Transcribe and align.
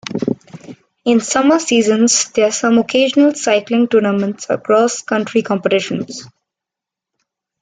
In 1.05 1.19
summer 1.19 1.59
seasons 1.59 2.31
there 2.31 2.47
are 2.47 2.51
some 2.51 2.79
occasional 2.79 3.35
cycling 3.35 3.87
tournaments 3.87 4.47
or 4.49 4.57
cross 4.57 5.03
country 5.03 5.43
competitions. 5.43 6.25